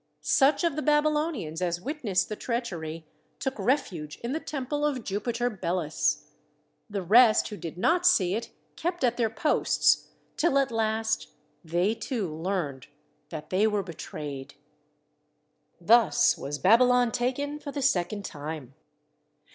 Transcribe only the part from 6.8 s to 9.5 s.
the rest who did not see it kept at their